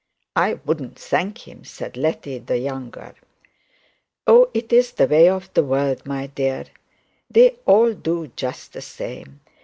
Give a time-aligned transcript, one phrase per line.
[0.35, 3.13] 'I wouldn't thank him,' said Letty the younger.
[4.25, 6.65] 'Oh, that's the way of the world, my dear.
[7.29, 9.41] They all do just the same.